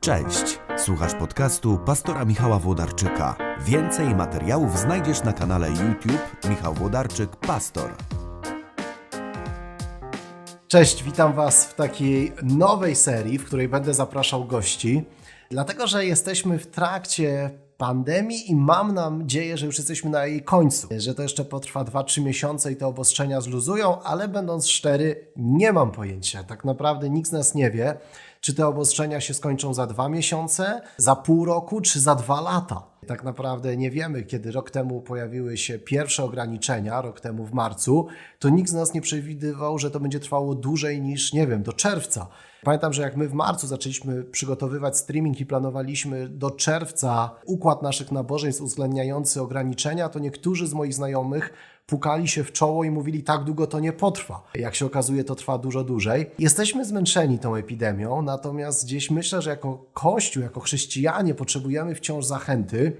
[0.00, 3.36] Cześć, słuchasz podcastu pastora Michała Włodarczyka.
[3.60, 7.90] Więcej materiałów znajdziesz na kanale YouTube Michał Włodarczyk Pastor.
[10.68, 15.04] Cześć, witam Was w takiej nowej serii, w której będę zapraszał gości,
[15.50, 20.88] dlatego że jesteśmy w trakcie pandemii i mam nadzieję, że już jesteśmy na jej końcu,
[20.96, 25.90] że to jeszcze potrwa 2-3 miesiące i te obostrzenia zluzują, ale będąc szczery, nie mam
[25.90, 26.44] pojęcia.
[26.44, 27.98] Tak naprawdę nikt z nas nie wie,
[28.40, 32.82] czy te obostrzenia się skończą za dwa miesiące, za pół roku, czy za dwa lata.
[33.06, 38.06] Tak naprawdę nie wiemy, kiedy rok temu pojawiły się pierwsze ograniczenia, rok temu w marcu,
[38.38, 41.72] to nikt z nas nie przewidywał, że to będzie trwało dłużej niż, nie wiem, do
[41.72, 42.26] czerwca.
[42.62, 48.12] Pamiętam, że jak my w marcu zaczęliśmy przygotowywać streaming i planowaliśmy do czerwca układ naszych
[48.12, 51.52] nabożeństw uwzględniający ograniczenia, to niektórzy z moich znajomych
[51.86, 54.42] pukali się w czoło i mówili, tak długo to nie potrwa.
[54.54, 56.30] Jak się okazuje, to trwa dużo dłużej.
[56.38, 62.96] Jesteśmy zmęczeni tą epidemią, natomiast gdzieś myślę, że jako Kościół, jako chrześcijanie potrzebujemy wciąż zachęty,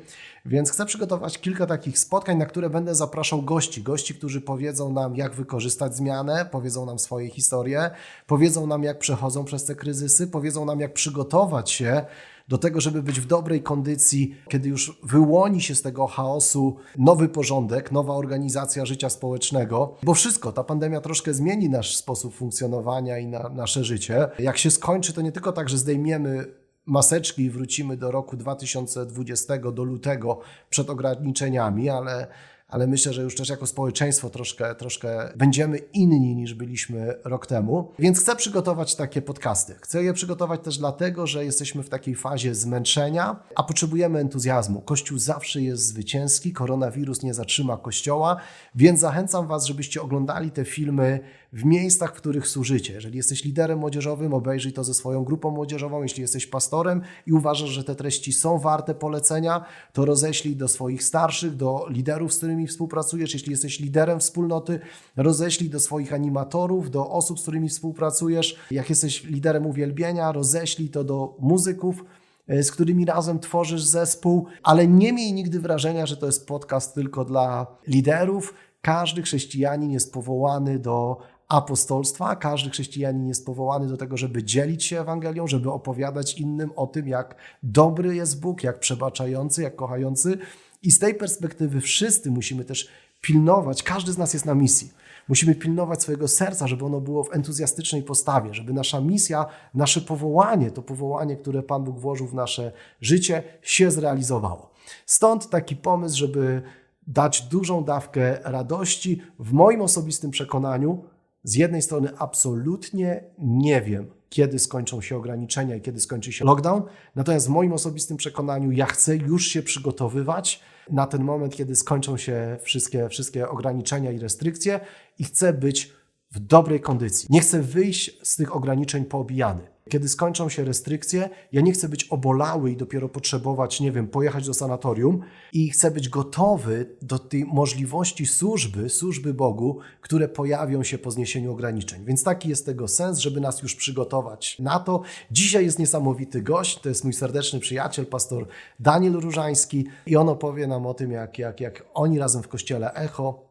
[0.46, 3.82] więc chcę przygotować kilka takich spotkań, na które będę zapraszał gości.
[3.82, 7.90] Gości, którzy powiedzą nam, jak wykorzystać zmianę, powiedzą nam swoje historie,
[8.26, 12.04] powiedzą nam, jak przechodzą przez te kryzysy, powiedzą nam, jak przygotować się
[12.50, 17.28] do tego, żeby być w dobrej kondycji, kiedy już wyłoni się z tego chaosu nowy
[17.28, 23.26] porządek, nowa organizacja życia społecznego, bo wszystko, ta pandemia troszkę zmieni nasz sposób funkcjonowania i
[23.26, 24.28] na, nasze życie.
[24.38, 26.46] Jak się skończy, to nie tylko tak, że zdejmiemy
[26.86, 30.40] maseczki i wrócimy do roku 2020, do lutego
[30.70, 32.26] przed ograniczeniami, ale
[32.70, 37.92] ale myślę, że już też jako społeczeństwo troszkę, troszkę będziemy inni niż byliśmy rok temu.
[37.98, 39.74] Więc chcę przygotować takie podcasty.
[39.80, 44.80] Chcę je przygotować też dlatego, że jesteśmy w takiej fazie zmęczenia, a potrzebujemy entuzjazmu.
[44.80, 48.36] Kościół zawsze jest zwycięski, koronawirus nie zatrzyma Kościoła,
[48.74, 51.20] więc zachęcam Was, żebyście oglądali te filmy
[51.52, 52.92] w miejscach, w których służycie.
[52.92, 56.02] Jeżeli jesteś liderem młodzieżowym, obejrzyj to ze swoją grupą młodzieżową.
[56.02, 61.04] Jeśli jesteś pastorem i uważasz, że te treści są warte polecenia, to roześlij do swoich
[61.04, 63.32] starszych, do liderów, z którymi współpracujesz.
[63.32, 64.80] Jeśli jesteś liderem wspólnoty,
[65.16, 68.56] roześlij do swoich animatorów, do osób, z którymi współpracujesz.
[68.70, 72.04] Jak jesteś liderem uwielbienia, roześlij to do muzyków
[72.48, 76.94] e, z którymi razem tworzysz zespół, ale nie miej nigdy wrażenia, że to jest podcast
[76.94, 78.54] tylko dla liderów.
[78.82, 81.18] Każdy chrześcijanin jest powołany do
[81.50, 82.36] apostolstwa.
[82.36, 87.08] Każdy chrześcijanin jest powołany do tego, żeby dzielić się Ewangelią, żeby opowiadać innym o tym,
[87.08, 90.38] jak dobry jest Bóg, jak przebaczający, jak kochający.
[90.82, 92.88] I z tej perspektywy wszyscy musimy też
[93.20, 94.92] pilnować, każdy z nas jest na misji.
[95.28, 100.70] Musimy pilnować swojego serca, żeby ono było w entuzjastycznej postawie, żeby nasza misja, nasze powołanie,
[100.70, 104.70] to powołanie, które Pan Bóg włożył w nasze życie, się zrealizowało.
[105.06, 106.62] Stąd taki pomysł, żeby
[107.06, 109.22] dać dużą dawkę radości.
[109.38, 111.04] W moim osobistym przekonaniu,
[111.44, 116.82] z jednej strony absolutnie nie wiem, kiedy skończą się ograniczenia i kiedy skończy się lockdown.
[117.16, 122.16] Natomiast w moim osobistym przekonaniu ja chcę już się przygotowywać na ten moment, kiedy skończą
[122.16, 124.80] się wszystkie, wszystkie ograniczenia i restrykcje
[125.18, 125.92] i chcę być
[126.30, 127.26] w dobrej kondycji.
[127.30, 129.70] Nie chcę wyjść z tych ograniczeń poobijany.
[129.90, 134.46] Kiedy skończą się restrykcje, ja nie chcę być obolały i dopiero potrzebować, nie wiem, pojechać
[134.46, 135.20] do sanatorium
[135.52, 141.52] i chcę być gotowy do tej możliwości służby, służby Bogu, które pojawią się po zniesieniu
[141.52, 142.04] ograniczeń.
[142.04, 145.02] Więc taki jest tego sens, żeby nas już przygotować na to.
[145.30, 148.46] Dzisiaj jest niesamowity gość, to jest mój serdeczny przyjaciel, pastor
[148.80, 152.94] Daniel Różański i on opowie nam o tym, jak, jak, jak oni razem w kościele
[152.94, 153.49] Echo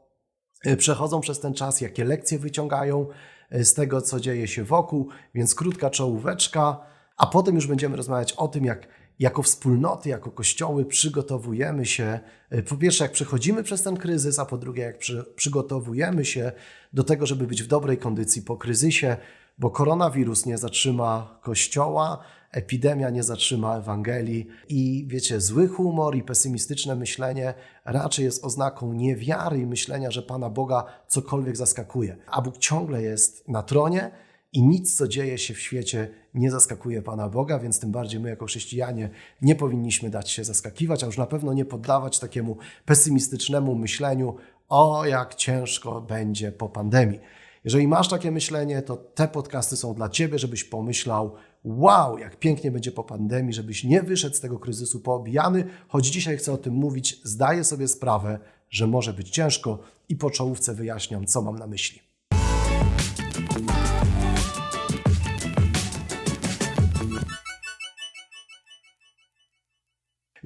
[0.77, 3.07] przechodzą przez ten czas, jakie lekcje wyciągają
[3.51, 6.79] E, z tego, co dzieje się wokół, więc krótka czołóweczka,
[7.17, 8.87] a potem już będziemy rozmawiać o tym, jak
[9.19, 14.45] jako wspólnoty, jako kościoły przygotowujemy się, e, po pierwsze, jak przechodzimy przez ten kryzys, a
[14.45, 16.51] po drugie, jak przy, przygotowujemy się
[16.93, 19.17] do tego, żeby być w dobrej kondycji po kryzysie,
[19.57, 26.95] bo koronawirus nie zatrzyma kościoła, epidemia nie zatrzyma Ewangelii i wiecie, zły humor i pesymistyczne
[26.95, 27.53] myślenie
[27.85, 32.17] raczej jest oznaką niewiary i myślenia, że Pana Boga cokolwiek zaskakuje.
[32.27, 34.11] A Bóg ciągle jest na tronie
[34.53, 38.29] i nic, co dzieje się w świecie, nie zaskakuje Pana Boga, więc tym bardziej my,
[38.29, 39.09] jako chrześcijanie,
[39.41, 44.35] nie powinniśmy dać się zaskakiwać, a już na pewno nie poddawać takiemu pesymistycznemu myśleniu,
[44.69, 47.19] o jak ciężko będzie po pandemii.
[47.63, 52.71] Jeżeli masz takie myślenie, to te podcasty są dla Ciebie, żebyś pomyślał, wow, jak pięknie
[52.71, 56.73] będzie po pandemii, żebyś nie wyszedł z tego kryzysu poobijany, choć dzisiaj chcę o tym
[56.73, 58.39] mówić, zdaję sobie sprawę,
[58.69, 59.79] że może być ciężko
[60.09, 62.08] i po czołówce wyjaśniam, co mam na myśli.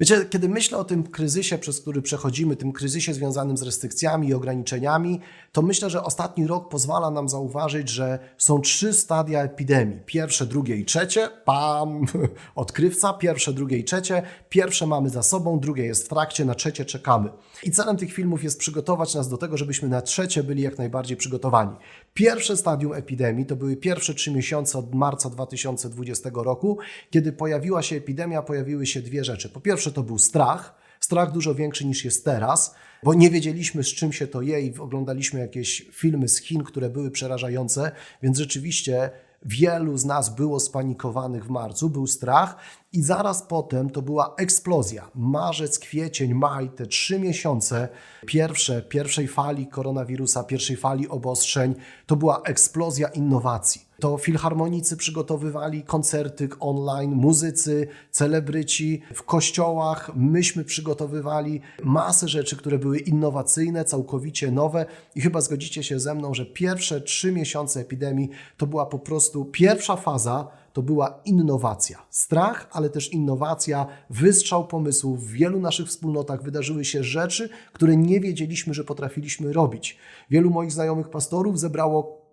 [0.04, 4.34] Wiecie, kiedy myślę o tym kryzysie, przez który przechodzimy, tym kryzysie związanym z restrykcjami i
[4.34, 5.20] ograniczeniami,
[5.52, 10.00] to myślę, że ostatni rok pozwala nam zauważyć, że są trzy stadia epidemii.
[10.06, 11.28] Pierwsze, drugie i trzecie.
[11.44, 12.06] Pam,
[12.54, 13.12] odkrywca.
[13.12, 14.22] Pierwsze, drugie i trzecie.
[14.48, 17.30] Pierwsze mamy za sobą, drugie jest w trakcie, na trzecie czekamy.
[17.62, 21.16] I celem tych filmów jest przygotować nas do tego, żebyśmy na trzecie byli jak najbardziej
[21.16, 21.76] przygotowani.
[22.14, 26.78] Pierwsze stadium epidemii to były pierwsze trzy miesiące od marca 2020 roku,
[27.10, 29.48] kiedy pojawiła się epidemia, pojawiły się dwie rzeczy.
[29.48, 33.88] Po pierwsze to był strach, strach dużo większy niż jest teraz, bo nie wiedzieliśmy z
[33.88, 37.92] czym się to je i oglądaliśmy jakieś filmy z Chin, które były przerażające,
[38.22, 39.10] więc rzeczywiście
[39.44, 42.56] wielu z nas było spanikowanych w marcu, był strach
[42.92, 45.10] i zaraz potem to była eksplozja.
[45.14, 47.88] Marzec, kwiecień, maj, te trzy miesiące
[48.26, 51.74] pierwsze, pierwszej fali koronawirusa, pierwszej fali obostrzeń,
[52.06, 53.83] to była eksplozja innowacji.
[54.00, 60.10] To filharmonicy przygotowywali koncerty online, muzycy, celebryci w kościołach.
[60.16, 64.86] Myśmy przygotowywali masę rzeczy, które były innowacyjne, całkowicie nowe.
[65.14, 69.44] I chyba zgodzicie się ze mną, że pierwsze trzy miesiące epidemii to była po prostu
[69.44, 72.06] pierwsza faza to była innowacja.
[72.10, 75.24] Strach, ale też innowacja, wystrzał pomysłów.
[75.24, 79.98] W wielu naszych wspólnotach wydarzyły się rzeczy, które nie wiedzieliśmy, że potrafiliśmy robić.
[80.30, 82.23] Wielu moich znajomych pastorów zebrało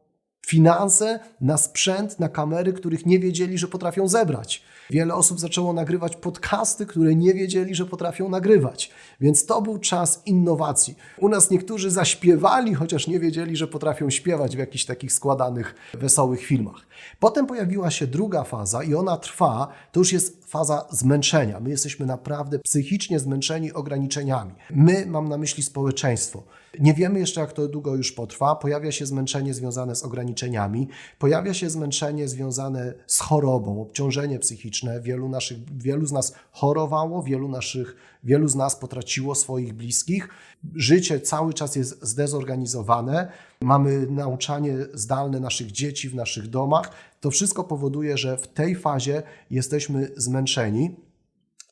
[0.46, 4.64] finanse na sprzęt, na kamery, których nie wiedzieli, że potrafią zebrać.
[4.90, 8.92] Wiele osób zaczęło nagrywać podcasty, które nie wiedzieli, że potrafią nagrywać.
[9.22, 10.96] Więc to był czas innowacji.
[11.18, 16.42] U nas niektórzy zaśpiewali, chociaż nie wiedzieli, że potrafią śpiewać w jakichś takich składanych, wesołych
[16.42, 16.88] filmach.
[17.20, 21.60] Potem pojawiła się druga faza i ona trwa, to już jest faza zmęczenia.
[21.60, 24.52] My jesteśmy naprawdę psychicznie zmęczeni ograniczeniami.
[24.72, 26.44] My, mam na myśli społeczeństwo.
[26.80, 28.56] Nie wiemy jeszcze, jak to długo już potrwa.
[28.56, 30.88] Pojawia się zmęczenie związane z ograniczeniami,
[31.20, 35.02] pojawia się zmęczenie związane z chorobą, obciążenie psychiczne.
[35.02, 40.30] Wielu, naszych, wielu z nas chorowało, wielu, naszych, wielu z nas potraciło swoich bliskich.
[40.76, 43.32] Życie cały czas jest zdezorganizowane.
[43.62, 46.92] Mamy nauczanie zdalne naszych dzieci w naszych domach.
[47.20, 50.96] To wszystko powoduje, że w tej fazie jesteśmy zmęczeni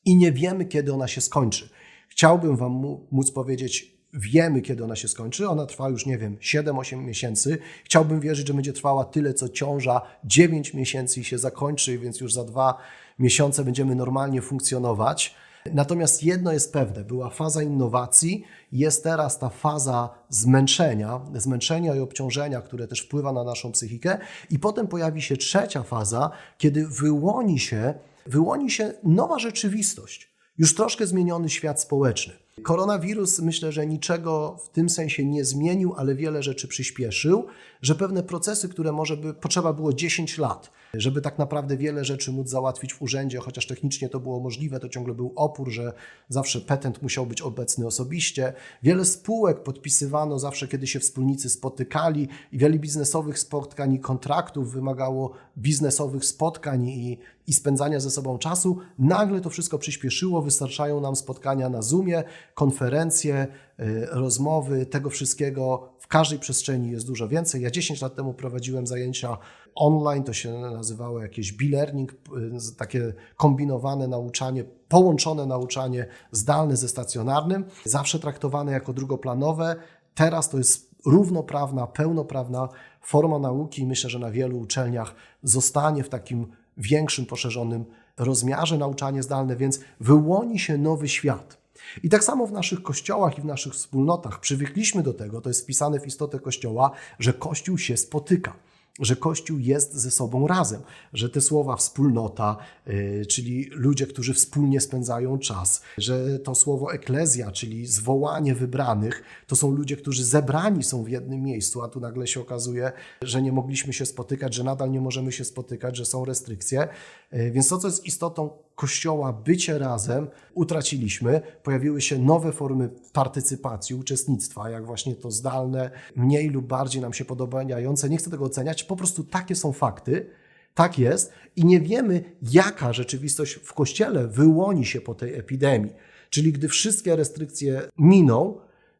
[0.06, 1.70] i nie wiemy, kiedy ona się skończy.
[2.10, 2.72] Chciałbym Wam
[3.12, 5.50] móc powiedzieć, wiemy, kiedy ona się skończy.
[5.50, 7.58] Ona trwa już, nie wiem, 7-8 miesięcy.
[7.84, 12.34] Chciałbym wierzyć, że będzie trwała tyle, co ciąża, 9 miesięcy i się zakończy, więc już
[12.34, 12.78] za dwa
[13.20, 15.36] miesiące będziemy normalnie funkcjonować.
[15.74, 22.62] Natomiast jedno jest pewne, była faza innowacji, jest teraz ta faza zmęczenia, zmęczenia i obciążenia,
[22.62, 24.18] które też wpływa na naszą psychikę,
[24.50, 27.94] i potem pojawi się trzecia faza, kiedy wyłoni się,
[28.26, 32.34] wyłoni się nowa rzeczywistość, już troszkę zmieniony świat społeczny.
[32.64, 37.46] Koronawirus myślę, że niczego w tym sensie nie zmienił, ale wiele rzeczy przyspieszył,
[37.82, 42.32] że pewne procesy, które może by potrzeba było 10 lat, żeby tak naprawdę wiele rzeczy
[42.32, 45.94] móc załatwić w urzędzie, chociaż technicznie to było możliwe, to ciągle był opór, że
[46.30, 48.54] zawsze petent musiał być obecny osobiście.
[48.84, 55.32] Wiele spółek podpisywano zawsze, kiedy się wspólnicy spotykali i wiele biznesowych spotkań i kontraktów wymagało
[55.58, 57.18] biznesowych spotkań i,
[57.50, 58.78] i spędzania ze sobą czasu.
[59.00, 62.24] Nagle to wszystko przyspieszyło, wystarczają nam spotkania na Zoomie,
[62.54, 63.48] konferencje,
[63.80, 67.62] y, rozmowy, tego wszystkiego w każdej przestrzeni jest dużo więcej.
[67.62, 69.38] Ja 10 lat temu prowadziłem zajęcia
[69.76, 77.66] online, to się nazywało jakieś b-learning, y, takie kombinowane nauczanie, połączone nauczanie zdalne ze stacjonarnym,
[77.84, 79.76] zawsze traktowane jako drugoplanowe.
[80.16, 82.70] Teraz to jest równoprawna, pełnoprawna
[83.02, 86.48] forma nauki i myślę, że na wielu uczelniach zostanie w takim
[86.80, 87.86] większym, poszerzonym
[88.18, 91.58] rozmiarze nauczanie zdalne, więc wyłoni się nowy świat.
[92.04, 95.64] I tak samo w naszych kościołach i w naszych wspólnotach przywykliśmy do tego, to jest
[95.64, 98.54] wpisane w istotę kościoła, że kościół się spotyka
[99.00, 100.82] że Kościół jest ze sobą razem,
[101.14, 107.52] że te słowa wspólnota, y, czyli ludzie, którzy wspólnie spędzają czas, że to słowo eklezja,
[107.52, 112.28] czyli zwołanie wybranych, to są ludzie, którzy zebrani są w jednym miejscu, a tu nagle
[112.28, 112.92] się okazuje,
[113.22, 116.88] że nie mogliśmy się spotykać, że nadal nie możemy się spotykać, że są restrykcje.
[117.34, 118.50] Y, więc to, co jest istotą
[118.80, 121.42] Kościoła, bycie razem, utraciliśmy.
[121.64, 127.26] Pojawiły się nowe formy partycypacji, uczestnictwa, jak właśnie to zdalne, mniej lub bardziej nam się
[127.26, 128.10] podobające.
[128.10, 130.30] Nie chcę tego oceniać, po prostu takie są fakty.
[130.74, 135.94] Tak jest i nie wiemy, jaka rzeczywistość w Kościele wyłoni się po tej epidemii.
[136.30, 138.58] Czyli gdy wszystkie restrykcje miną,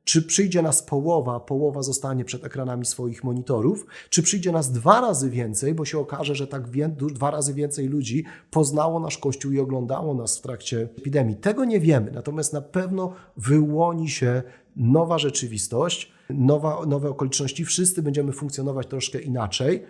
[0.10, 5.30] czy przyjdzie nas połowa, połowa zostanie przed ekranami swoich monitorów, czy przyjdzie nas dwa razy
[5.30, 9.60] więcej, bo się okaże, że tak wie, dwa razy więcej ludzi poznało nasz Kościół i
[9.60, 11.36] oglądało nas w trakcie epidemii.
[11.36, 14.44] Tego nie wiemy, natomiast na pewno wyłoni się
[14.76, 17.66] nowa rzeczywistość, nowa, nowe okoliczności.
[17.66, 19.84] Wszyscy będziemy funkcjonować troszkę inaczej.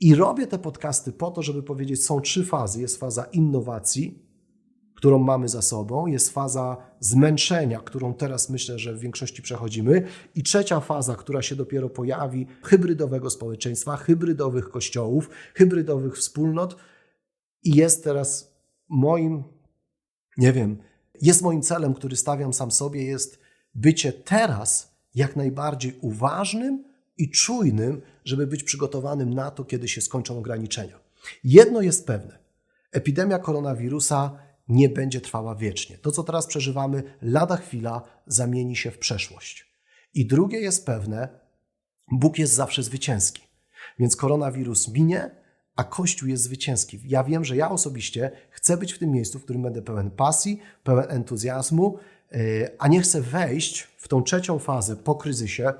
[0.00, 2.80] I robię te podcasty po to, żeby powiedzieć, są trzy fazy.
[2.80, 4.21] Jest faza innowacji,
[5.02, 10.42] którą mamy za sobą, jest faza zmęczenia, którą teraz myślę, że w większości przechodzimy, i
[10.42, 16.76] trzecia faza, która się dopiero pojawi, hybrydowego społeczeństwa, hybrydowych kościołów, hybrydowych wspólnot.
[17.62, 18.56] I jest teraz
[18.88, 19.44] moim,
[20.36, 20.76] nie wiem,
[21.22, 23.38] jest moim celem, który stawiam sam sobie, jest
[23.74, 26.84] bycie teraz jak najbardziej uważnym
[27.16, 30.98] i czujnym, żeby być przygotowanym na to, kiedy się skończą ograniczenia.
[31.44, 32.38] Jedno jest pewne:
[32.92, 35.98] epidemia koronawirusa nie będzie trwała wiecznie.
[35.98, 39.72] To, co teraz przeżywamy, lada chwila zamieni się w przeszłość.
[40.14, 41.28] I drugie jest pewne:
[42.12, 43.42] Bóg jest zawsze zwycięski.
[43.98, 45.30] Więc koronawirus minie,
[45.76, 47.00] a Kościół jest zwycięski.
[47.04, 50.60] Ja wiem, że ja osobiście chcę być w tym miejscu, w którym będę pełen pasji,
[50.84, 51.98] pełen entuzjazmu,
[52.32, 55.72] yy, a nie chcę wejść w tą trzecią fazę po kryzysie,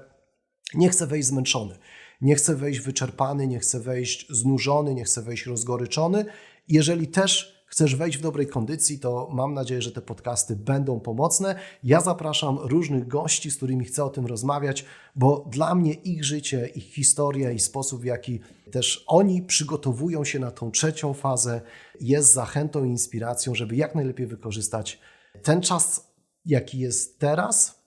[0.74, 1.78] nie chcę wejść zmęczony,
[2.20, 6.24] nie chcę wejść wyczerpany, nie chcę wejść znużony, nie chcę wejść rozgoryczony.
[6.68, 11.54] Jeżeli też chcesz wejść w dobrej kondycji, to mam nadzieję, że te podcasty będą pomocne.
[11.84, 14.84] Ja zapraszam różnych gości, z którymi chcę o tym rozmawiać,
[15.16, 20.38] bo dla mnie ich życie, ich historia i sposób, w jaki też oni przygotowują się
[20.38, 21.60] na tą trzecią fazę,
[22.00, 25.00] jest zachętą i inspiracją, żeby jak najlepiej wykorzystać
[25.42, 26.12] ten czas,
[26.46, 27.82] jaki jest teraz,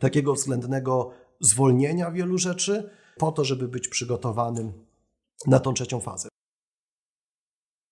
[0.00, 4.72] takiego względnego zwolnienia wielu rzeczy, po to, żeby być przygotowanym
[5.46, 6.29] na tą trzecią fazę.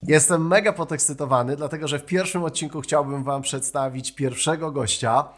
[0.02, 5.28] Jestem mega podekscytowany, dlatego że w pierwszym odcinku chciałbym Wam przedstawić pierwszego gościa.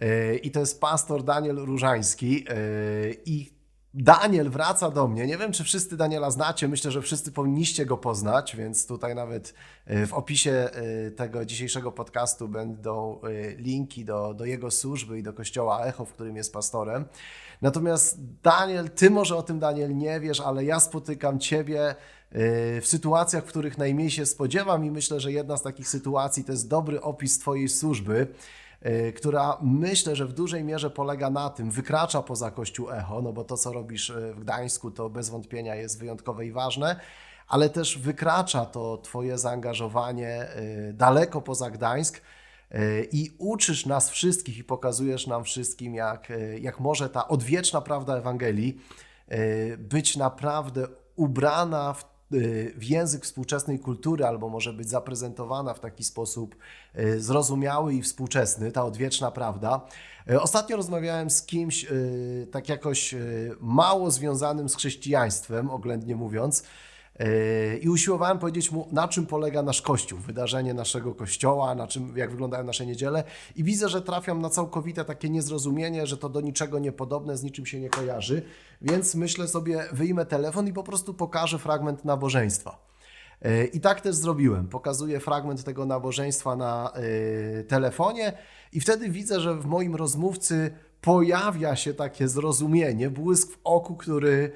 [0.00, 2.44] Yy, I to jest pastor Daniel Różański.
[2.44, 3.60] Yy, I
[3.94, 5.26] Daniel wraca do mnie.
[5.26, 6.68] Nie wiem, czy wszyscy Daniela znacie.
[6.68, 9.54] Myślę, że wszyscy powinniście go poznać, więc tutaj nawet
[9.86, 10.68] yy, w opisie
[11.16, 13.20] tego dzisiejszego podcastu będą
[13.56, 17.04] linki do, do jego służby i do kościoła Echo, w którym jest pastorem.
[17.62, 21.94] Natomiast Daniel, ty może o tym Daniel nie wiesz, ale ja spotykam ciebie
[22.32, 26.52] w sytuacjach, w których najmniej się spodziewam i myślę, że jedna z takich sytuacji to
[26.52, 28.26] jest dobry opis Twojej służby,
[28.86, 33.32] y, która myślę, że w dużej mierze polega na tym, wykracza poza Kościół Echo, no
[33.32, 37.00] bo to, co robisz y, w Gdańsku, to bez wątpienia jest wyjątkowe i ważne,
[37.48, 40.48] ale też wykracza to Twoje zaangażowanie
[40.88, 42.20] y, daleko poza Gdańsk
[43.12, 48.80] i uczysz nas wszystkich i pokazujesz nam wszystkim, jak, jak może ta odwieczna prawda Ewangelii
[49.78, 52.04] być naprawdę ubrana w
[52.76, 56.56] w język współczesnej kultury, albo może być zaprezentowana w taki sposób
[56.98, 59.80] y, zrozumiały i współczesny, ta odwieczna prawda.
[60.30, 61.86] Y, ostatnio rozmawiałem z kimś
[62.50, 63.14] tak jakoś
[63.60, 66.64] mało związanym z chrześcijaństwem, oględnie mówiąc,
[67.80, 72.30] i usiłowałem powiedzieć mu, na czym polega nasz kościół, wydarzenie naszego kościoła, na czym, jak
[72.30, 73.24] wyglądają nasze niedziele.
[73.56, 77.66] I widzę, że trafiam na całkowite takie niezrozumienie, że to do niczego niepodobne, z niczym
[77.66, 78.42] się nie kojarzy.
[78.82, 82.90] Więc myślę sobie, wyjmę telefon i po prostu pokażę fragment nabożeństwa.
[83.72, 84.68] I tak też zrobiłem.
[84.68, 86.92] Pokazuję fragment tego nabożeństwa na
[87.68, 88.32] telefonie,
[88.72, 94.52] i wtedy widzę, że w moim rozmówcy pojawia się takie zrozumienie, błysk w oku, który,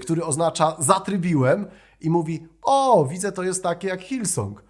[0.00, 1.66] który oznacza zatrybiłem
[2.04, 4.64] i mówi: O, widzę, to jest takie jak Hillsong.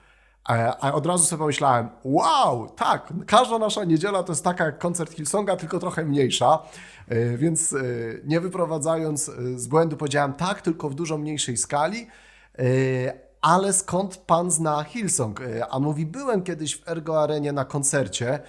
[0.44, 5.12] A od razu sobie pomyślałem, wow, tak, każda nasza niedziela to jest taka jak koncert
[5.12, 6.58] Hillsonga, tylko trochę mniejsza.
[7.08, 7.78] E, więc e,
[8.24, 12.06] nie wyprowadzając e, z błędu powiedziałem tak, tylko w dużo mniejszej skali.
[13.40, 15.40] Ale skąd pan zna Hillsong?
[15.70, 18.40] A mówi, byłem kiedyś w Ergo Arenie na koncercie.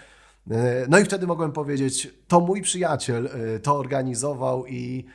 [0.90, 3.30] No i wtedy mogłem powiedzieć, to mój przyjaciel
[3.64, 5.06] to organizował i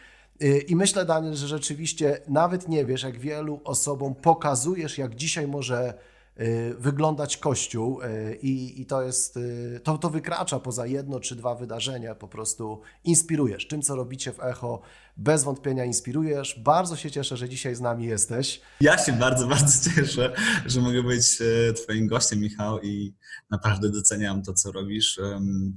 [0.69, 5.95] i myślę, Daniel, że rzeczywiście nawet nie wiesz, jak wielu osobom pokazujesz, jak dzisiaj może
[6.41, 11.37] y, wyglądać Kościół y, i, i to jest, y, to, to wykracza poza jedno czy
[11.37, 13.69] dwa wydarzenia, po prostu inspirujesz.
[13.69, 14.81] Tym, co robicie w Echo,
[15.19, 16.61] bez wątpienia inspirujesz.
[16.65, 18.61] Bardzo się cieszę, że dzisiaj z nami jesteś.
[18.81, 20.35] Ja się bardzo, bardzo cieszę,
[20.67, 21.39] że mogę być
[21.77, 23.15] Twoim gościem, Michał, i
[23.51, 25.21] naprawdę doceniam to, co robisz.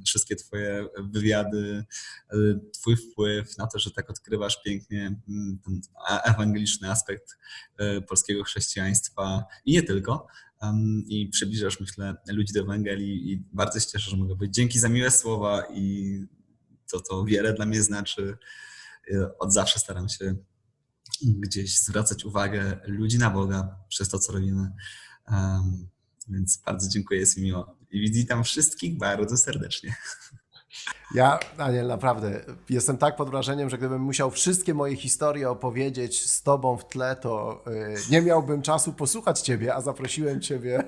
[0.05, 1.85] Wszystkie Twoje wywiady,
[2.29, 2.35] e,
[2.73, 5.15] Twój wpływ na to, że tak odkrywasz pięknie
[5.65, 5.81] ten
[6.23, 7.37] ewangeliczny aspekt
[7.77, 10.27] e, polskiego chrześcijaństwa i nie tylko.
[11.07, 14.53] I przybliżasz, myślę, ludzi do Ewangelii i bardzo się cieszę, że mogę być.
[14.53, 16.17] Dzięki za miłe słowa i
[16.91, 18.37] to, to wiele dla mnie znaczy.
[19.13, 20.35] E, od zawsze staram się
[21.23, 24.71] gdzieś zwracać uwagę ludzi na Boga przez to, co robimy.
[26.29, 27.75] Więc bardzo dziękuję, jest mi miło.
[27.91, 29.95] I witam wszystkich bardzo serdecznie.
[31.15, 36.43] Ja, Daniel, naprawdę jestem tak pod wrażeniem, że gdybym musiał wszystkie moje historie opowiedzieć z
[36.43, 40.83] Tobą w tle, to y, nie miałbym czasu posłuchać Ciebie, a zaprosiłem Ciebie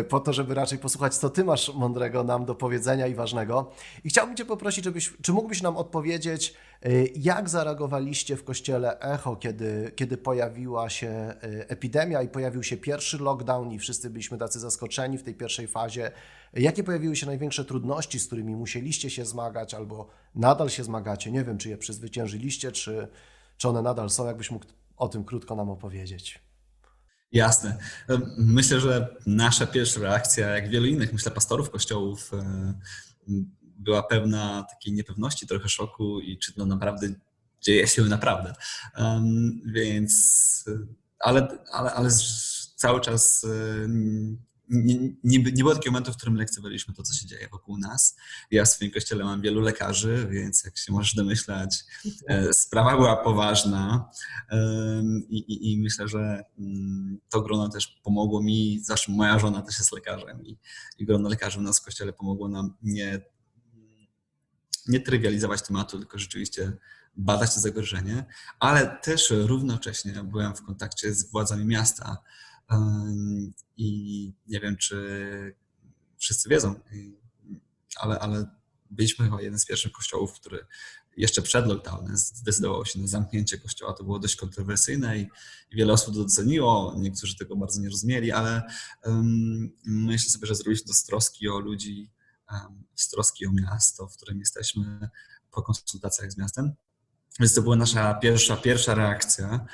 [0.00, 3.72] y, po to, żeby raczej posłuchać, co Ty masz mądrego nam do powiedzenia i ważnego.
[4.04, 6.65] I chciałbym Cię poprosić, żebyś, czy mógłbyś nam odpowiedzieć, Y,
[7.14, 13.18] Jak zareagowaliście w kościele Echo, kiedy, kiedy pojawiła się y, epidemia i pojawił się pierwszy
[13.18, 16.10] lockdown i wszyscy byliśmy tacy zaskoczeni w tej pierwszej fazie?
[16.52, 21.32] Jakie pojawiły się największe trudności, z którymi musieliście się zmagać albo nadal się zmagacie?
[21.32, 23.08] Nie wiem, czy je przezwyciężyliście, czy,
[23.56, 24.26] czy one nadal są.
[24.26, 24.66] Jakbyś mógł
[24.96, 26.42] o tym krótko nam opowiedzieć?
[27.32, 27.78] Jasne.
[28.38, 32.74] Myślę, że nasza pierwsza reakcja, jak wielu innych, myślę, pastorów kościołów, e,
[33.76, 37.08] była pełna takiej niepewności, trochę szoku i czy to naprawdę
[37.60, 38.54] dzieje się naprawdę.
[38.98, 40.64] Um, więc,
[41.18, 42.10] ale, ale, ale
[42.76, 43.46] cały czas
[44.68, 48.16] nie, nie, nie było takiego momentu, w którym lekceważyliśmy to, co się dzieje wokół nas.
[48.50, 51.84] Ja w swoim kościele mam wielu lekarzy, więc jak się możesz domyślać,
[52.28, 54.10] e, sprawa była poważna
[55.28, 59.78] i, i, i myślę, że mm, to grono też pomogło mi, zresztą moja żona też
[59.78, 60.58] jest lekarzem i,
[60.98, 63.20] i grono lekarzy u nas w kościele pomogło nam nie
[64.88, 66.72] nie trywializować tematu, tylko rzeczywiście
[67.16, 68.24] badać to zagrożenie,
[68.60, 72.16] ale też równocześnie byłem w kontakcie z władzami miasta
[73.76, 75.56] i nie wiem, czy
[76.18, 76.80] wszyscy wiedzą,
[77.96, 78.46] ale, ale
[78.90, 80.66] byliśmy chyba jeden z pierwszych kościołów, który
[81.16, 83.92] jeszcze przed lockdownem zdecydował się na zamknięcie kościoła.
[83.92, 85.28] To było dość kontrowersyjne i
[85.72, 86.94] wiele osób to doceniło.
[86.98, 88.62] Niektórzy tego bardzo nie rozumieli, ale
[89.04, 92.10] um, myślę sobie, że zrobiliśmy to z troski o ludzi,
[92.94, 95.08] z troski o miasto, w którym jesteśmy
[95.50, 96.72] po konsultacjach z miastem.
[97.40, 99.66] Więc to była nasza pierwsza, pierwsza reakcja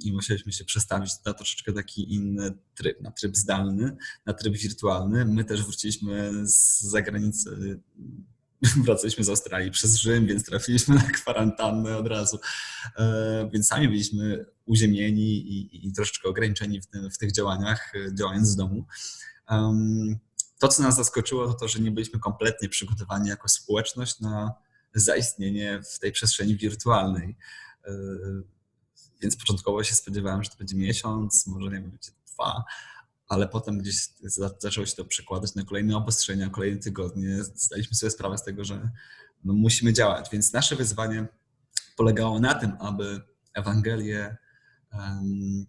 [0.00, 3.96] i musieliśmy się przestawić na troszeczkę taki inny tryb, na tryb zdalny,
[4.26, 5.24] na tryb wirtualny.
[5.24, 7.80] My też wróciliśmy z zagranicy,
[8.84, 12.38] wracaliśmy z Australii przez Rzym, więc trafiliśmy na kwarantannę od razu.
[12.96, 18.48] E, więc sami byliśmy uziemieni i, i troszeczkę ograniczeni w, tym, w tych działaniach, działając
[18.48, 18.86] z domu.
[20.60, 24.54] To, co nas zaskoczyło, to to, że nie byliśmy kompletnie przygotowani jako społeczność na
[24.94, 27.36] zaistnienie w tej przestrzeni wirtualnej.
[27.84, 27.92] E,
[29.22, 32.64] więc początkowo się spodziewałem, że to będzie miesiąc, może nie wiem, będzie dwa,
[33.28, 34.08] ale potem gdzieś
[34.58, 37.44] zaczęło się to przekładać na kolejne obostrzenia, kolejne tygodnie.
[37.44, 38.90] Zdaliśmy sobie sprawę z tego, że
[39.44, 40.28] no, musimy działać.
[40.32, 41.26] Więc nasze wyzwanie
[41.96, 43.20] polegało na tym, aby
[43.54, 44.36] Ewangelię
[44.92, 45.66] um,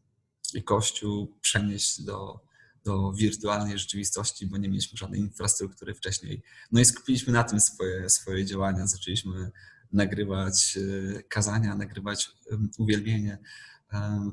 [0.53, 2.39] i Kościół przenieść do
[2.83, 6.43] do wirtualnej rzeczywistości, bo nie mieliśmy żadnej infrastruktury wcześniej.
[6.71, 8.87] No i skupiliśmy na tym swoje, swoje działania.
[8.87, 9.51] Zaczęliśmy
[9.93, 12.31] nagrywać e, kazania, nagrywać
[12.77, 13.37] uwielbienie,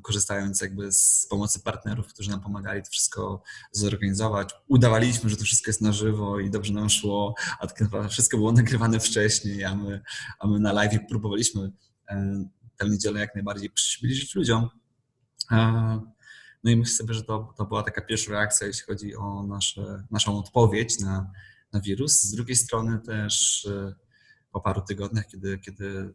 [0.02, 4.50] korzystając jakby z pomocy partnerów, którzy nam pomagali to wszystko zorganizować.
[4.68, 8.36] Udawaliśmy, że to wszystko jest na żywo i dobrze nam szło, a tak naprawdę wszystko
[8.36, 10.02] było nagrywane wcześniej, a my,
[10.38, 11.72] a my na live próbowaliśmy
[12.76, 14.68] tę niedzielę jak najbardziej przybliżyć ludziom.
[16.64, 20.04] No i myślę sobie, że to, to była taka pierwsza reakcja, jeśli chodzi o nasze,
[20.10, 21.30] naszą odpowiedź na,
[21.72, 22.22] na wirus.
[22.22, 23.94] Z drugiej strony też e,
[24.52, 26.14] po paru tygodniach, kiedy, kiedy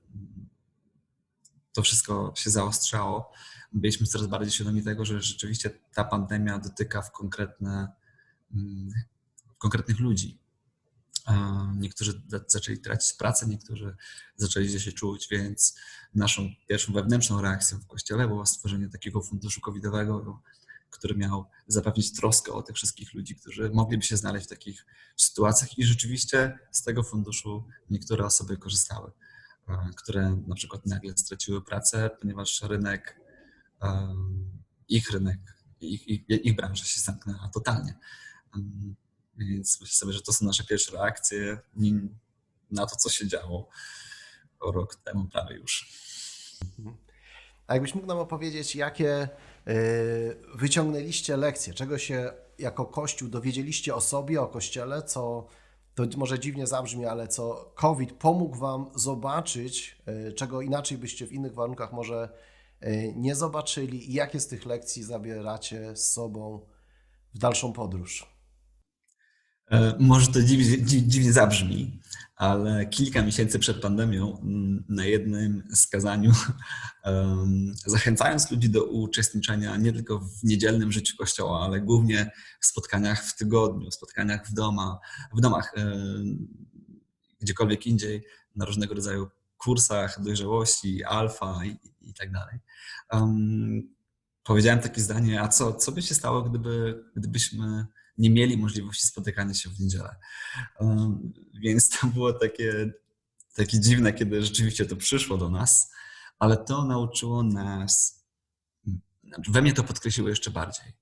[1.74, 3.32] to wszystko się zaostrzało,
[3.74, 7.88] byliśmy coraz bardziej świadomi tego, że rzeczywiście ta pandemia dotyka w konkretne,
[8.54, 8.92] mm,
[9.56, 10.43] w konkretnych ludzi.
[11.76, 13.96] Niektórzy zaczęli tracić pracę, niektórzy
[14.36, 15.76] zaczęli się czuć, więc
[16.16, 20.42] naszą pierwszą wewnętrzną reakcją w kościele było stworzenie takiego funduszu covidowego,
[20.90, 24.86] który miał zapewnić troskę o tych wszystkich ludzi, którzy mogliby się znaleźć w takich
[25.18, 29.12] sytuacjach i rzeczywiście z tego funduszu niektóre osoby korzystały,
[29.96, 33.20] które na przykład nagle straciły pracę, ponieważ rynek,
[34.90, 35.40] ich rynek,
[35.82, 37.94] ich, ich, ich branża się zamknęła totalnie.
[39.38, 41.60] Więc myślę sobie, że to są nasze pierwsze reakcje
[42.72, 43.70] na to, co się działo
[44.62, 45.94] rok temu prawie już.
[47.68, 49.30] A jakbyś mógł nam opowiedzieć, jakie
[49.68, 55.48] y, wyciągnęliście lekcje, czego się jako Kościół dowiedzieliście o sobie, o Kościele, co
[55.96, 61.32] to może dziwnie zabrzmi, ale co COVID pomógł Wam zobaczyć, y, czego inaczej byście w
[61.32, 62.30] innych warunkach może
[62.84, 66.66] y, nie zobaczyli i jakie z tych lekcji zabieracie z sobą
[67.34, 68.33] w dalszą podróż?
[69.72, 72.00] E, może to dziwnie, dziwnie zabrzmi,
[72.36, 74.38] ale kilka miesięcy przed pandemią
[74.90, 76.32] na jednym skazaniu,
[77.86, 83.36] zachęcając ludzi do uczestniczenia nie tylko w niedzielnym życiu kościoła, ale głównie w spotkaniach w
[83.36, 85.00] tygodniu, spotkaniach w, doma,
[85.34, 85.74] w domach,
[87.42, 88.24] gdziekolwiek indziej,
[88.56, 92.60] na różnego rodzaju kursach dojrzałości, alfa i, i tak dalej.
[93.12, 93.96] Um,
[94.44, 97.86] powiedziałem takie zdanie, a co, co by się stało, gdyby, gdybyśmy
[98.18, 100.16] nie mieli możliwości spotykania się w niedzielę.
[100.80, 102.94] Um, więc to było takie,
[103.56, 105.92] takie dziwne, kiedy rzeczywiście to przyszło do nas,
[106.40, 108.24] ale to nauczyło nas,
[109.24, 110.94] znaczy we mnie to podkreśliło jeszcze bardziej.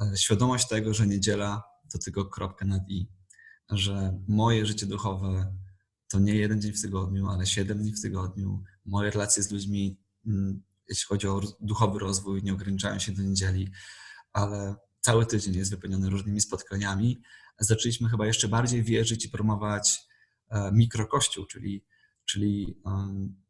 [0.00, 1.62] E, świadomość tego, że niedziela
[1.92, 3.08] to tylko kropka nad i,
[3.70, 5.56] że moje życie duchowe
[6.08, 8.62] to nie jeden dzień w tygodniu, ale siedem dni w tygodniu.
[8.86, 13.70] Moje relacje z ludźmi, mm, jeśli chodzi o duchowy rozwój, nie ograniczają się do niedzieli,
[14.32, 17.22] ale cały tydzień jest wypełniony różnymi spotkaniami.
[17.58, 20.00] Zaczęliśmy chyba jeszcze bardziej wierzyć i promować
[20.50, 21.84] e, mikrokościół, czyli,
[22.24, 22.80] czyli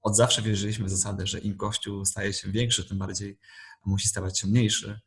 [0.03, 3.39] od zawsze wierzyliśmy w zasadę, że im kościół staje się większy, tym bardziej
[3.85, 5.01] musi stawać się mniejszy.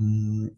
[0.00, 0.56] Mm,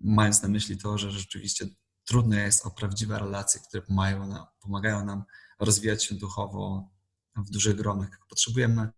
[0.00, 1.66] mając na myśli to, że rzeczywiście
[2.04, 5.24] trudno jest o prawdziwe relacje, które pomagają nam, pomagają nam
[5.58, 6.90] rozwijać się duchowo
[7.36, 8.20] w dużych gronach.
[8.28, 8.88] Potrzebujemy,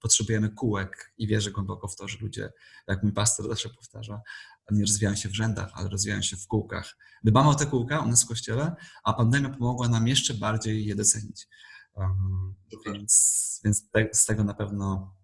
[0.00, 2.52] potrzebujemy kółek i wierzę głęboko w to, że ludzie,
[2.88, 4.20] jak mój pastor zawsze powtarza,
[4.70, 6.96] nie rozwijają się w rzędach, ale rozwijają się w kółkach.
[7.24, 10.94] Dbamy o te kółka u nas w kościele, a pandemia pomogła nam jeszcze bardziej je
[10.94, 11.48] docenić.
[11.94, 12.54] Um,
[12.86, 15.14] więc więc te, z tego na pewno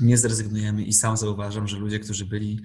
[0.00, 2.60] nie zrezygnujemy i sam zauważam, że ludzie, którzy byli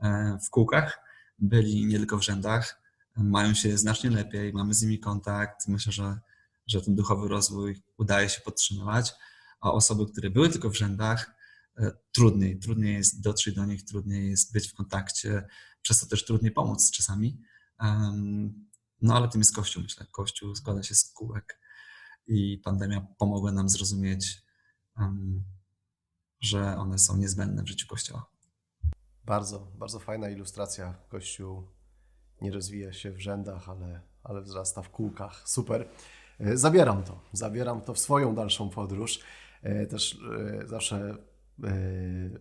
[0.00, 1.00] e, w kółkach,
[1.38, 2.82] byli nie tylko w rzędach,
[3.16, 5.68] mają się znacznie lepiej, mamy z nimi kontakt.
[5.68, 6.20] Myślę, że,
[6.66, 9.12] że ten duchowy rozwój udaje się podtrzymywać,
[9.60, 11.34] a osoby, które były tylko w rzędach,
[12.12, 15.46] trudniej, trudniej jest dotrzeć do nich, trudniej jest być w kontakcie,
[15.82, 17.40] przez to też trudniej pomóc czasami.
[19.02, 20.06] No ale tym jest Kościół, myślę.
[20.12, 21.60] Kościół składa się z kółek
[22.26, 24.42] i pandemia pomogła nam zrozumieć,
[26.40, 28.26] że one są niezbędne w życiu Kościoła.
[29.24, 30.94] Bardzo, bardzo fajna ilustracja.
[31.08, 31.68] Kościół
[32.40, 35.48] nie rozwija się w rzędach, ale, ale wzrasta w kółkach.
[35.48, 35.88] Super.
[36.40, 37.20] E, zabieram to.
[37.32, 39.20] Zabieram to w swoją dalszą podróż.
[39.62, 40.18] E, też
[40.62, 41.16] e, zawsze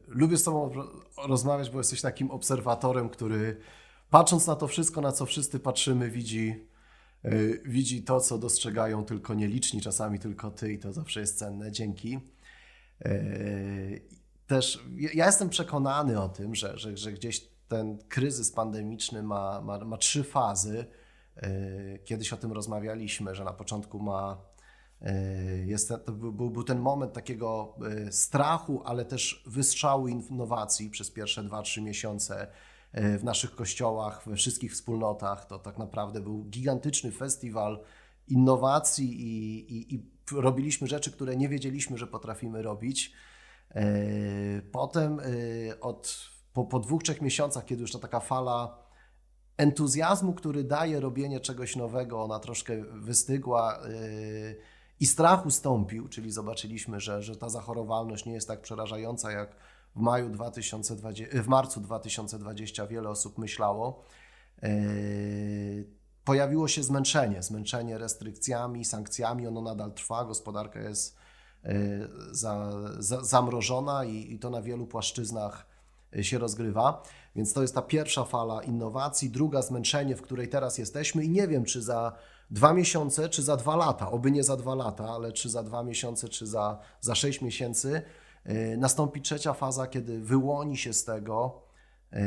[0.08, 0.72] lubię z Tobą
[1.28, 3.58] rozmawiać, bo jesteś takim obserwatorem, który
[4.10, 6.68] patrząc na to wszystko, na co wszyscy patrzymy, widzi,
[7.66, 11.72] widzi to, co dostrzegają tylko nieliczni, czasami tylko Ty, i to zawsze jest cenne.
[11.72, 12.20] Dzięki.
[14.48, 19.78] Też ja jestem przekonany o tym, że, że, że gdzieś ten kryzys pandemiczny ma, ma,
[19.86, 20.86] ma trzy fazy.
[21.36, 21.50] E,
[22.00, 24.51] kiedyś o tym rozmawialiśmy, że na początku ma e,
[25.66, 27.76] jest, to był, był ten moment takiego
[28.08, 32.48] e, strachu, ale też wystrzału innowacji przez pierwsze 2-3 miesiące
[32.94, 35.46] w naszych kościołach, we wszystkich wspólnotach.
[35.46, 37.84] To tak naprawdę był gigantyczny festiwal
[38.28, 43.14] innowacji i, i, i robiliśmy rzeczy, które nie wiedzieliśmy, że potrafimy robić.
[44.72, 45.20] Potem
[45.82, 48.78] od po, po dwóch, trzech miesiącach, kiedy już ta taka fala
[49.58, 53.80] entuzjazmu, który daje robienie czegoś nowego, ona troszkę wystygła
[55.02, 59.56] i strach ustąpił, czyli zobaczyliśmy, że, że ta zachorowalność nie jest tak przerażająca, jak
[59.96, 64.06] w, maju 2020, w marcu 2020 wiele osób myślało.
[64.62, 64.70] Yy,
[66.24, 71.16] pojawiło się zmęczenie, zmęczenie restrykcjami, sankcjami, ono nadal trwa, gospodarka jest
[71.64, 71.74] yy,
[72.32, 75.66] za, za, zamrożona i, i to na wielu płaszczyznach
[76.22, 77.04] się rozgrywa.
[77.36, 81.48] Więc to jest ta pierwsza fala innowacji, druga zmęczenie, w której teraz jesteśmy i nie
[81.48, 82.16] wiem, czy za
[82.52, 85.84] dwa miesiące, czy za dwa lata, oby nie za dwa lata, ale czy za dwa
[85.84, 88.02] miesiące, czy za, za sześć miesięcy,
[88.46, 91.62] yy, nastąpi trzecia faza, kiedy wyłoni się z tego
[92.12, 92.20] yy,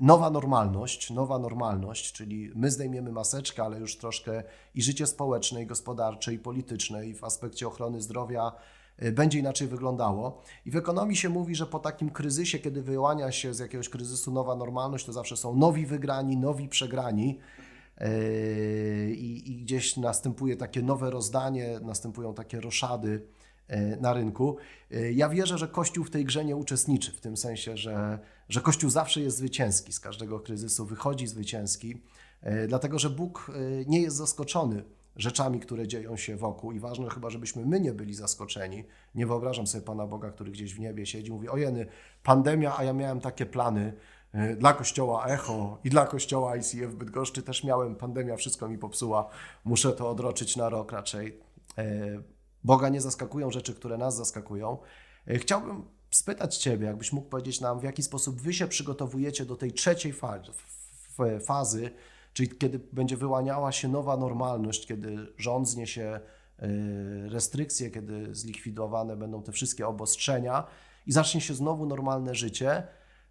[0.00, 4.42] nowa normalność, nowa normalność, czyli my zdejmiemy maseczkę, ale już troszkę
[4.74, 8.52] i życie społeczne, i gospodarcze, i polityczne, i w aspekcie ochrony zdrowia
[9.02, 10.42] Y, będzie inaczej wyglądało.
[10.66, 14.32] I w ekonomii się mówi, że po takim kryzysie, kiedy wyłania się z jakiegoś kryzysu
[14.32, 17.38] nowa normalność, to zawsze są nowi wygrani, nowi przegrani.
[18.00, 23.22] Y, I, I, gdzieś następuje takie nowe rozdanie, następują takie roszady
[23.70, 24.56] y, na rynku.
[25.14, 28.90] Ja wierzę, że Kościół w tej grze nie uczestniczy, w tym sensie, że, że Kościół
[28.90, 32.02] zawsze jest zwycięski, z każdego kryzysu wychodzi zwycięski,
[32.68, 33.50] dlatego że Bóg
[33.86, 34.82] nie jest zaskoczony
[35.16, 38.84] rzeczami, które dzieją się wokół i ważne chyba, żebyśmy my nie byli zaskoczeni.
[39.14, 41.86] Nie wyobrażam sobie Pana Boga, który gdzieś w niebie siedzi, mówi, ojeny,
[42.22, 43.92] pandemia, a ja miałem takie plany
[44.56, 49.28] dla kościoła Echo i dla kościoła ICF Bydgoszczy też miałem, pandemia wszystko mi popsuła,
[49.64, 51.40] muszę to odroczyć na rok raczej.
[51.78, 51.84] E,
[52.64, 54.78] Boga nie zaskakują rzeczy, które nas zaskakują.
[55.26, 59.56] E, chciałbym spytać Ciebie, jakbyś mógł powiedzieć nam, w jaki sposób Wy się przygotowujecie do
[59.56, 60.14] tej trzeciej
[61.46, 61.90] fazy,
[62.32, 66.20] Czyli kiedy będzie wyłaniała się nowa normalność, kiedy rząd zniesie
[67.28, 70.64] restrykcje, kiedy zlikwidowane będą te wszystkie obostrzenia
[71.06, 72.82] i zacznie się znowu normalne życie,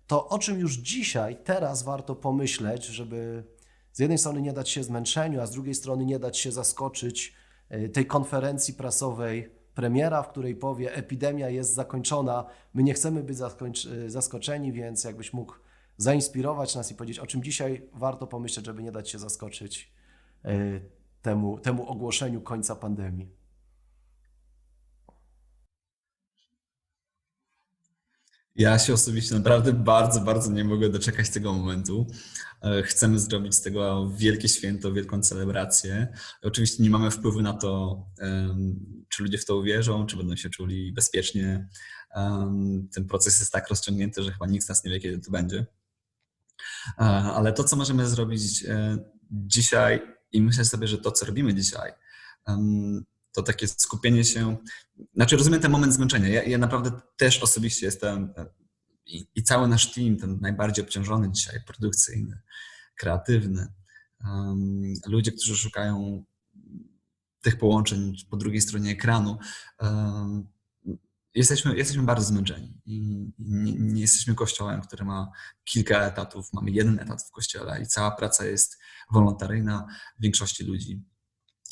[0.07, 3.43] to o czym już dzisiaj, teraz warto pomyśleć, żeby
[3.93, 7.33] z jednej strony nie dać się zmęczeniu, a z drugiej strony nie dać się zaskoczyć
[7.71, 13.37] y, tej konferencji prasowej premiera, w której powie: Epidemia jest zakończona, my nie chcemy być
[13.85, 15.53] y, zaskoczeni, więc jakbyś mógł
[15.97, 19.91] zainspirować nas i powiedzieć, o czym dzisiaj warto pomyśleć, żeby nie dać się zaskoczyć
[20.45, 20.79] e,
[21.21, 23.36] temu, temu ogłoszeniu końca pandemii.
[28.57, 32.07] Ja się osobiście naprawdę bardzo, bardzo nie mogę doczekać tego momentu.
[32.61, 36.07] E, chcemy zrobić z tego wielkie święto, wielką celebrację.
[36.41, 38.03] Oczywiście nie mamy wpływu na to,
[39.09, 41.67] czy ludzie w to uwierzą, czy będą się czuli bezpiecznie.
[42.93, 45.65] Ten proces jest tak rozciągnięty, że chyba nikt z nas nie wie, kiedy to będzie.
[46.97, 48.97] E, ale to, co możemy zrobić e,
[49.31, 51.91] dzisiaj, i myślę sobie, że to, co robimy dzisiaj,
[53.37, 54.57] to takie skupienie się.
[55.13, 56.27] Znaczy, rozumiem ten moment zmęczenia.
[56.27, 58.33] Ja, ja naprawdę też osobiście jestem
[59.05, 62.39] i, i, cały nasz team, ten najbardziej obciążony dzisiaj, produkcyjny,
[62.95, 63.67] kreatywny,
[64.25, 66.23] um, ludzie, którzy szukają
[67.41, 69.37] tych połączeń po drugiej stronie ekranu,
[69.81, 70.47] um,
[71.35, 73.01] jesteśmy, jesteśmy bardzo zmęczeni i
[73.39, 75.31] nie, nie, jesteśmy kościołem, który ma
[75.63, 78.77] kilka etatów, mamy jeden etat w kościele i cała praca jest
[79.11, 79.87] wolontaryjna
[80.19, 81.01] większości ludzi.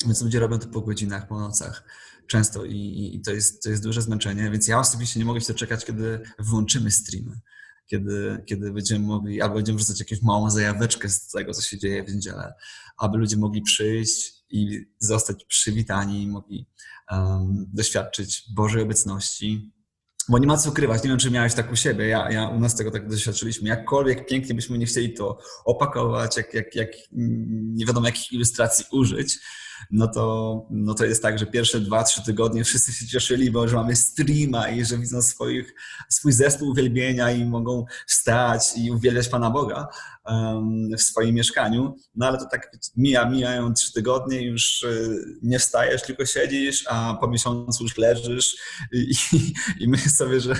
[0.04, 1.84] Więc ludzie robią to po godzinach, po nocach
[2.26, 5.52] często i, i to, jest, to jest duże zmęczenie, więc ja osobiście nie mogę się
[5.52, 7.40] doczekać, kiedy wyłączymy streamy,
[7.86, 12.04] kiedy, kiedy będziemy mogli, albo będziemy wrzucać jakąś małą zajaweczkę z tego, co się dzieje
[12.04, 12.54] w niedzielę,
[12.98, 16.68] aby ludzie mogli przyjść i zostać przywitani, mogli
[17.10, 19.72] um, doświadczyć Bożej obecności,
[20.28, 21.02] bo nie ma co ukrywać.
[21.02, 22.06] Nie wiem, czy miałeś tak u siebie.
[22.08, 23.68] Ja, ja u nas tego tak doświadczyliśmy.
[23.68, 29.38] Jakkolwiek pięknie byśmy nie chcieli to opakować, jak, jak, jak nie wiadomo jakich ilustracji użyć,
[29.90, 33.68] no to, no to jest tak, że pierwsze dwa, trzy tygodnie wszyscy się cieszyli, bo
[33.68, 35.74] że mamy streama i że widzą swoich,
[36.08, 39.88] swój zespół uwielbienia i mogą wstać i uwielbiać Pana Boga
[40.98, 41.96] w swoim mieszkaniu.
[42.14, 47.16] No ale to tak mija, mijają trzy tygodnie już y, nie wstajesz, tylko siedzisz, a
[47.20, 48.56] po miesiącu już leżysz
[48.92, 50.54] i, i, i myślę sobie, że,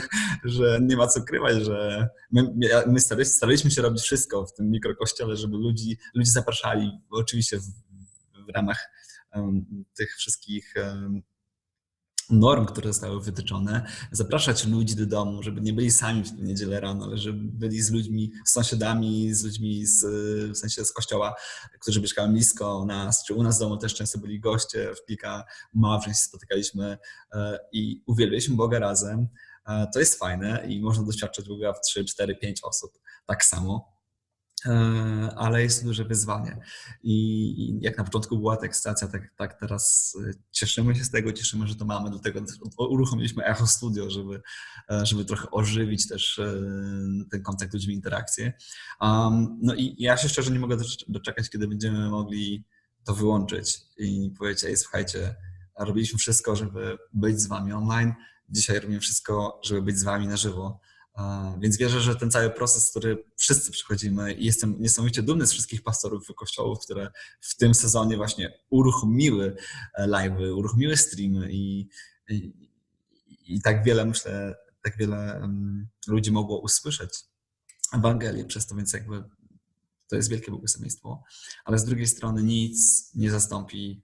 [0.45, 2.55] że nie ma co krywać, że my,
[2.87, 7.65] my staraliśmy się robić wszystko w tym mikrokościele, żeby ludzi, ludzi zapraszali, oczywiście w,
[8.47, 8.89] w ramach
[9.95, 10.75] tych wszystkich
[12.31, 17.05] norm, które zostały wytyczone, zapraszać ludzi do domu, żeby nie byli sami w niedzielę rano,
[17.05, 20.05] ale żeby byli z ludźmi, z sąsiadami, z ludźmi z,
[20.53, 21.35] w sensie z kościoła,
[21.81, 25.45] którzy mieszkają blisko nas, czy u nas w domu też często byli goście, w kilka
[25.75, 26.99] małżeństw spotykaliśmy
[27.33, 29.29] e, i uwielbialiśmy Boga razem.
[29.67, 33.96] E, to jest fajne i można doświadczać Boga w 3, 4, 5 osób tak samo.
[34.67, 36.59] E, ale jest to duże wyzwanie.
[37.03, 41.33] I jak na początku była ta ekscytacja, tak, tak teraz e, cieszymy się z tego,
[41.33, 42.41] cieszymy, że to mamy, dlatego
[42.79, 44.43] uruchomiliśmy Echo Studio, żeby,
[44.91, 46.41] e, żeby trochę ożywić też
[47.31, 48.53] ten kontakt ludźmi, interakcję.
[49.01, 50.77] Um, no i ja się szczerze nie mogę
[51.09, 52.65] doczekać, kiedy będziemy mogli
[53.05, 55.35] to wyłączyć i powiedzieć, ej, słuchajcie,
[55.79, 58.15] robiliśmy wszystko, żeby być z wami online,
[58.49, 60.81] dzisiaj robimy wszystko, żeby być z wami na żywo
[61.61, 65.83] więc wierzę, że ten cały proces, który wszyscy przechodzimy i jestem niesamowicie dumny z wszystkich
[65.83, 69.57] pastorów kościołów, które w tym sezonie właśnie uruchomiły
[69.95, 71.89] e, live'y, uruchomiły streamy i,
[72.29, 72.69] i,
[73.47, 75.49] i, tak wiele, myślę, tak wiele
[76.07, 77.11] ludzi mogło usłyszeć
[77.93, 79.25] Ewangelię przez to, więc jakby
[80.09, 81.23] to jest wielkie błogosławieństwo.
[81.65, 84.03] Ale z drugiej strony nic nie zastąpi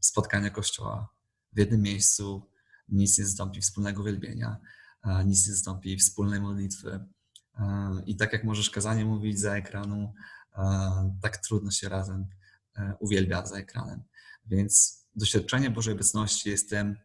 [0.00, 1.08] spotkania Kościoła
[1.52, 2.50] w jednym miejscu,
[2.88, 4.56] nic nie zastąpi wspólnego wielbienia
[5.04, 7.04] nic nie zastąpi wspólnej modlitwy.
[8.06, 10.14] I tak jak możesz kazanie mówić za ekranu,
[11.22, 12.26] tak trudno się razem
[12.76, 14.02] e, uwielbia za ekranem.
[14.46, 16.96] Więc doświadczenie Bożej obecności jest tym,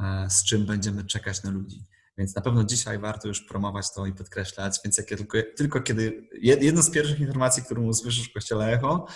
[0.00, 1.86] e, z czym będziemy czekać na ludzi.
[2.18, 4.78] Więc na pewno dzisiaj warto już promować to i podkreślać.
[4.84, 9.06] Więc jak ja tylko, tylko kiedy jedno z pierwszych informacji, którą usłyszysz w kościele Echo,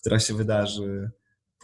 [0.00, 1.10] która się wydarzy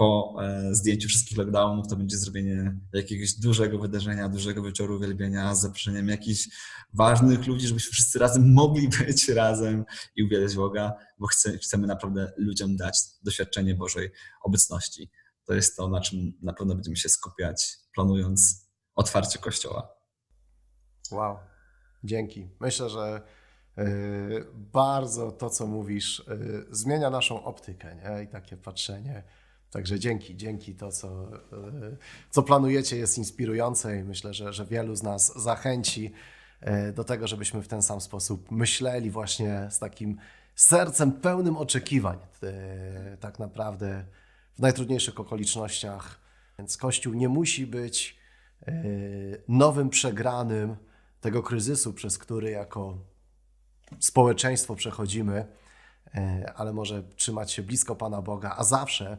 [0.01, 5.61] po e, zdjęciu wszystkich lockdownów to będzie zrobienie jakiegoś dużego wydarzenia, dużego wieczoru uwielbienia z
[5.61, 6.49] zaproszeniem jakichś
[6.95, 9.85] ważnych ludzi, żebyśmy wszyscy razem mogli być razem
[10.17, 11.27] i uwielbiać Boga, bo
[11.63, 14.11] chcemy naprawdę ludziom dać doświadczenie Bożej
[14.43, 15.11] obecności.
[15.45, 19.89] To jest to, na czym na pewno będziemy się skupiać, planując otwarcie Kościoła.
[21.11, 21.37] Wow,
[22.05, 22.49] dzięki.
[22.61, 23.23] Myślę, że
[23.79, 23.87] e,
[24.55, 26.39] bardzo to, co mówisz, e,
[26.71, 28.23] zmienia naszą optykę nie?
[28.25, 29.23] i takie patrzenie
[29.71, 30.75] Także dzięki, dzięki.
[30.75, 31.97] To, co, e,
[32.31, 36.13] co planujecie, jest inspirujące i myślę, że, że wielu z nas zachęci
[36.61, 40.17] e, do tego, żebyśmy w ten sam sposób myśleli, właśnie z takim
[40.55, 44.05] sercem pełnym oczekiwań, e, tak naprawdę
[44.55, 46.21] w najtrudniejszych okolicznościach.
[46.59, 48.21] Więc Kościół nie musi być
[49.49, 50.77] nowym przegranym
[51.21, 52.99] tego kryzysu, przez który jako
[53.99, 55.47] społeczeństwo przechodzimy,
[56.55, 59.19] ale może trzymać się blisko Pana Boga, a zawsze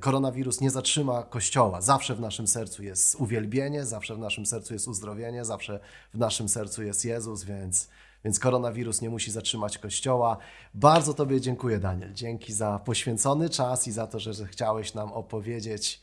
[0.00, 1.80] koronawirus nie zatrzyma Kościoła.
[1.80, 5.80] Zawsze w naszym sercu jest uwielbienie, zawsze w naszym sercu jest uzdrowienie, zawsze
[6.14, 7.88] w naszym sercu jest Jezus, więc,
[8.24, 10.36] więc koronawirus nie musi zatrzymać Kościoła.
[10.74, 12.14] Bardzo Tobie dziękuję, Daniel.
[12.14, 16.00] Dzięki za poświęcony czas i za to, że, że chciałeś nam opowiedzieć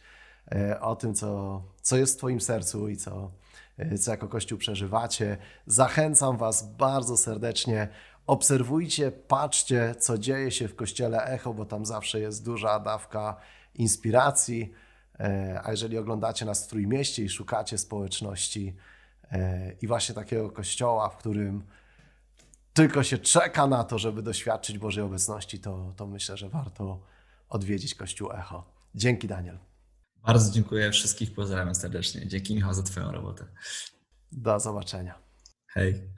[0.52, 3.32] e, o tym, co, co jest w Twoim sercu i co,
[3.78, 5.38] e, co jako Kościół przeżywacie.
[5.68, 7.88] Zachęcam Was bardzo serdecznie.
[8.28, 13.38] Obserwujcie, patrzcie, co dzieje się w Kościele Echo, bo tam zawsze jest duża dawka
[13.76, 14.74] inspiracji.
[15.20, 18.76] E, a jeżeli oglądacie nas w Trójmieście i szukacie społeczności
[19.32, 21.64] e, i właśnie takiego kościoła, w którym
[22.74, 27.00] tylko się czeka na to, żeby doświadczyć Bożej obecności, to, to myślę, że warto
[27.50, 28.74] odwiedzić Kościół Echo.
[28.96, 29.58] Dzięki, Daniel.
[30.26, 30.92] Bardzo dziękuję.
[30.92, 32.28] Wszystkich pozdrawiam serdecznie.
[32.28, 33.46] Dzięki, Michał, za Twoją robotę.
[34.32, 35.20] Do zobaczenia.
[35.68, 36.13] Hej.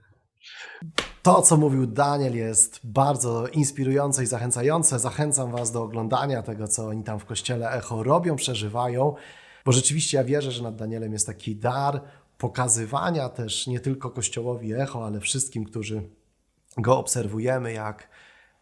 [1.22, 5.00] To, co mówił Daniel, jest bardzo inspirujące i zachęcające.
[5.00, 9.16] Zachęcam Was do oglądania tego, co oni tam w kościele Echo robią, przeżywają,
[9.66, 12.02] bo rzeczywiście ja wierzę, że nad Danielem jest taki dar
[12.38, 16.10] pokazywania też nie tylko kościołowi Echo, ale wszystkim, którzy
[16.78, 18.10] go obserwujemy, jak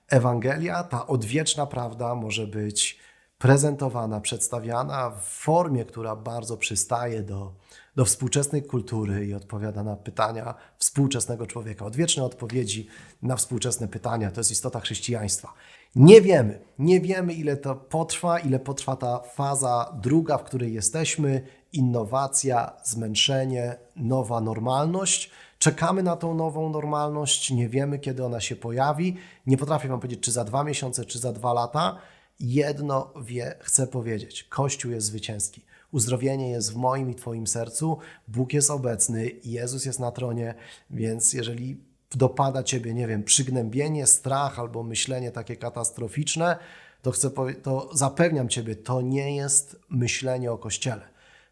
[0.10, 3.00] Ewangelia, ta odwieczna prawda może być
[3.38, 7.54] prezentowana, przedstawiana w formie, która bardzo przystaje do,
[7.96, 11.86] do współczesnej kultury i odpowiada na pytania współczesnego człowieka.
[11.86, 12.88] Odwieczne odpowiedzi
[13.22, 15.54] na współczesne pytania to jest istota chrześcijaństwa.
[15.96, 21.42] Nie wiemy, nie wiemy ile to potrwa, ile potrwa ta faza druga, w której jesteśmy,
[21.74, 25.32] innowacja, zmęczenie, nowa normalność.
[25.60, 29.16] Czekamy na tą nową normalność, nie wiemy kiedy ona się pojawi.
[29.48, 31.98] Nie potrafię Wam powiedzieć, czy za dwa miesiące, czy za dwa lata
[32.40, 35.62] jedno wie, chcę powiedzieć: Kościół jest zwycięski.
[35.94, 40.54] Uzdrowienie jest w moim i Twoim sercu, Bóg jest obecny, Jezus jest na tronie,
[40.90, 41.78] więc jeżeli
[42.12, 46.58] dopada Ciebie, nie wiem, przygnębienie, strach albo myślenie takie katastroficzne,
[47.02, 47.30] to, chcę
[47.64, 51.02] to zapewniam Ciebie, to nie jest myślenie o Kościele.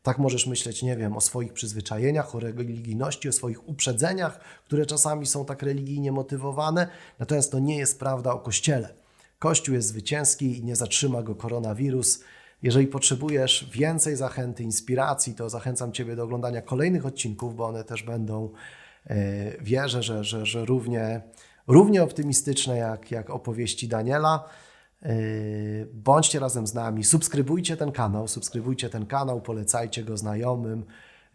[0.04, 5.26] Tak możesz myśleć, nie wiem, o swoich przyzwyczajeniach, o religijności, o swoich uprzedzeniach, które czasami
[5.26, 6.88] są tak religijnie motywowane,
[7.20, 8.94] natomiast to nie jest prawda o Kościele.
[9.40, 12.24] Kościół jest zwycięski i nie zatrzyma go koronawirus.
[12.64, 18.04] Jeżeli potrzebujesz więcej zachęty, inspiracji, to zachęcam Ciebie do oglądania kolejnych odcinków, bo one też
[18.04, 18.50] będą,
[19.08, 19.16] e,
[19.64, 21.22] wierzę, że, że, że równie,
[21.68, 24.50] równie optymistyczne jak, jak opowieści Daniela.
[25.04, 25.14] E,
[25.94, 30.86] bądźcie razem z nami, subskrybujcie ten kanał, subskrybujcie ten kanał, polecajcie go znajomym.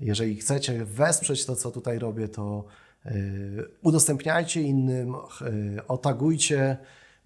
[0.01, 2.65] Jeżeli chcecie wesprzeć to, co tutaj robię, to
[3.07, 3.12] e,
[3.83, 5.15] udostępniajcie innym,
[5.89, 6.77] otagujcie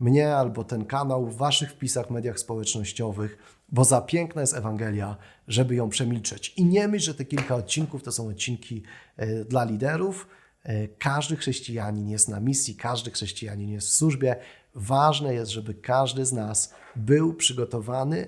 [0.01, 5.17] mnie albo ten kanał w Waszych wpisach w mediach społecznościowych, bo za piękna jest Ewangelia,
[5.49, 6.55] żeby ją przemilczeć.
[6.57, 8.83] I nie myśl, że te kilka odcinków to są odcinki
[9.17, 10.29] e, dla liderów.
[10.63, 14.37] E, każdy chrześcijanin jest na misji, każdy chrześcijanin jest w służbie.
[14.75, 18.27] Ważne jest, żeby każdy z nas był przygotowany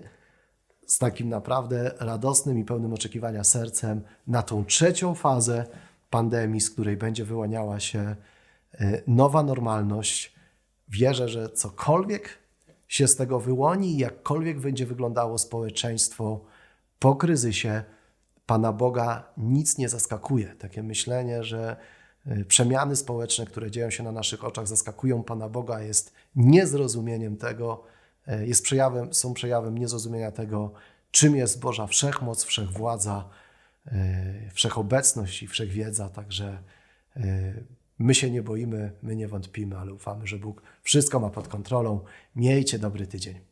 [0.86, 5.66] z takim naprawdę radosnym i pełnym oczekiwania sercem na tą trzecią fazę
[6.10, 8.16] pandemii, z której będzie wyłaniała się
[8.74, 10.32] e, nowa normalność
[10.88, 12.38] Wierzę, że cokolwiek
[12.92, 16.40] się z tego wyłoni, jakkolwiek będzie wyglądało społeczeństwo
[16.98, 17.82] po kryzysie,
[18.46, 20.54] Pana Boga nic nie zaskakuje.
[20.58, 21.76] Takie myślenie, że
[22.26, 27.84] y, przemiany społeczne, które dzieją się na naszych oczach, zaskakują Pana Boga, jest niezrozumieniem tego,
[28.28, 30.72] y, jest przejawem, są przejawem niezrozumienia tego,
[31.10, 33.28] czym jest Boża wszechmoc, wszechwładza,
[33.86, 33.92] y,
[34.54, 36.08] wszechobecność i wszechwiedza.
[36.08, 36.62] Także
[37.98, 42.00] My się nie boimy, my nie wątpimy, ale ufamy, że Bóg wszystko ma pod kontrolą.
[42.36, 43.51] Miejcie dobry tydzień.